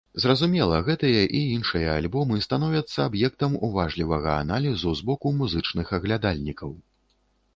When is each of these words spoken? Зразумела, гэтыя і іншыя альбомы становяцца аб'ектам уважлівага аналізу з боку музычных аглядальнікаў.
Зразумела, 0.21 0.77
гэтыя 0.85 1.19
і 1.39 1.41
іншыя 1.55 1.89
альбомы 1.97 2.39
становяцца 2.45 2.97
аб'ектам 3.09 3.59
уважлівага 3.69 4.31
аналізу 4.47 4.95
з 5.01 5.09
боку 5.09 5.35
музычных 5.43 5.93
аглядальнікаў. 5.99 6.71